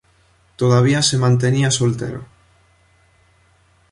[0.55, 2.25] Todavía se mantenía soltero.